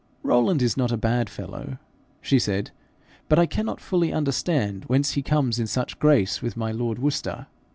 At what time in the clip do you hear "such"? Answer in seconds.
5.67-5.99